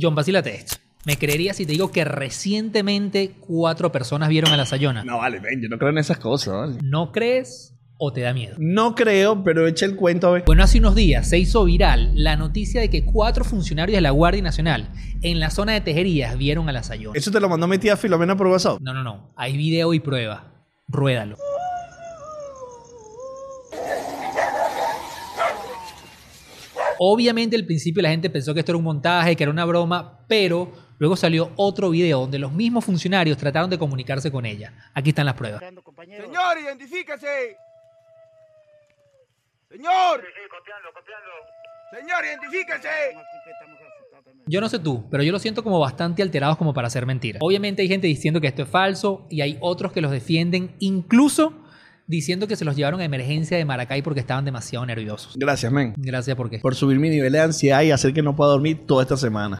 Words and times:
John, 0.00 0.14
vacílate 0.14 0.54
esto. 0.54 0.76
¿Me 1.04 1.16
creerías 1.16 1.56
si 1.56 1.66
te 1.66 1.72
digo 1.72 1.90
que 1.90 2.04
recientemente 2.04 3.32
cuatro 3.40 3.90
personas 3.90 4.28
vieron 4.28 4.52
a 4.52 4.56
la 4.56 4.66
Sayona? 4.66 5.04
No, 5.04 5.18
vale, 5.18 5.40
ven, 5.40 5.62
yo 5.62 5.68
no 5.68 5.78
creo 5.78 5.90
en 5.90 5.98
esas 5.98 6.18
cosas, 6.18 6.54
¿vale? 6.54 6.78
¿No 6.82 7.12
crees 7.12 7.74
o 7.98 8.12
te 8.12 8.20
da 8.20 8.32
miedo? 8.32 8.56
No 8.58 8.94
creo, 8.94 9.42
pero 9.42 9.66
echa 9.66 9.86
el 9.86 9.96
cuento 9.96 10.28
a 10.28 10.32
ver. 10.32 10.42
Bueno, 10.46 10.62
hace 10.62 10.78
unos 10.78 10.94
días 10.94 11.28
se 11.28 11.38
hizo 11.38 11.64
viral 11.64 12.12
la 12.14 12.36
noticia 12.36 12.80
de 12.80 12.90
que 12.90 13.04
cuatro 13.04 13.44
funcionarios 13.44 13.96
de 13.96 14.02
la 14.02 14.10
Guardia 14.10 14.42
Nacional 14.42 14.90
en 15.22 15.40
la 15.40 15.50
zona 15.50 15.72
de 15.72 15.80
Tejerías 15.80 16.36
vieron 16.36 16.68
a 16.68 16.72
la 16.72 16.82
Sayona. 16.82 17.18
Eso 17.18 17.30
te 17.30 17.40
lo 17.40 17.48
mandó 17.48 17.66
mi 17.66 17.78
tía 17.78 17.96
Filomena 17.96 18.36
por 18.36 18.48
WhatsApp. 18.48 18.80
No, 18.80 18.92
no, 18.92 19.02
no. 19.02 19.32
Hay 19.36 19.56
video 19.56 19.94
y 19.94 20.00
prueba. 20.00 20.52
Ruédalo. 20.88 21.36
Obviamente 26.98 27.56
al 27.56 27.64
principio 27.64 28.02
la 28.02 28.10
gente 28.10 28.28
pensó 28.28 28.52
que 28.54 28.60
esto 28.60 28.72
era 28.72 28.78
un 28.78 28.84
montaje, 28.84 29.36
que 29.36 29.44
era 29.44 29.52
una 29.52 29.64
broma, 29.64 30.24
pero 30.26 30.72
luego 30.98 31.16
salió 31.16 31.52
otro 31.56 31.90
video 31.90 32.20
donde 32.20 32.38
los 32.38 32.52
mismos 32.52 32.84
funcionarios 32.84 33.38
trataron 33.38 33.70
de 33.70 33.78
comunicarse 33.78 34.30
con 34.32 34.44
ella. 34.44 34.72
Aquí 34.94 35.10
están 35.10 35.26
las 35.26 35.34
pruebas. 35.34 35.60
Señor, 35.60 36.58
identifíquese. 36.62 37.56
Señor. 39.70 40.24
Señor, 41.92 42.24
identifíquese. 42.24 42.88
Yo 44.46 44.60
no 44.60 44.68
sé 44.68 44.78
tú, 44.78 45.08
pero 45.10 45.22
yo 45.22 45.32
lo 45.32 45.38
siento 45.38 45.62
como 45.62 45.78
bastante 45.78 46.22
alterados 46.22 46.56
como 46.56 46.74
para 46.74 46.88
hacer 46.88 47.06
mentira. 47.06 47.38
Obviamente 47.42 47.82
hay 47.82 47.88
gente 47.88 48.06
diciendo 48.06 48.40
que 48.40 48.46
esto 48.46 48.62
es 48.62 48.68
falso 48.68 49.26
y 49.30 49.40
hay 49.42 49.58
otros 49.60 49.92
que 49.92 50.00
los 50.00 50.10
defienden, 50.10 50.74
incluso 50.80 51.64
diciendo 52.08 52.48
que 52.48 52.56
se 52.56 52.64
los 52.64 52.74
llevaron 52.74 53.00
a 53.00 53.04
emergencia 53.04 53.56
de 53.56 53.64
Maracay 53.64 54.02
porque 54.02 54.20
estaban 54.20 54.44
demasiado 54.44 54.84
nerviosos. 54.84 55.34
Gracias, 55.36 55.70
men. 55.70 55.94
Gracias 55.96 56.36
porque... 56.36 56.58
Por 56.58 56.74
subir 56.74 56.98
mi 56.98 57.10
nivel 57.10 57.32
de 57.32 57.40
ansiedad 57.40 57.82
y 57.82 57.92
hacer 57.92 58.12
que 58.12 58.22
no 58.22 58.34
pueda 58.34 58.50
dormir 58.50 58.86
toda 58.86 59.02
esta 59.02 59.16
semana. 59.16 59.56